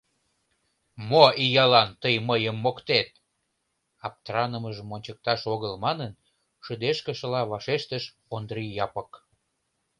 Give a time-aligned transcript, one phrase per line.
[1.09, 3.09] —Мо иялан тый мыйым моктет?—
[4.07, 6.11] аптранымыжым ончыкташ огыл манын,
[6.65, 8.03] шыдешкышыла вашештыш
[8.35, 9.11] Ондрий Япык.